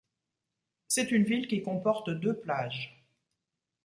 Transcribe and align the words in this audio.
C'est 0.87 1.11
une 1.11 1.25
ville 1.25 1.47
qui 1.47 1.61
comporte 1.61 2.09
deux 2.09 2.33
plages. 2.35 3.05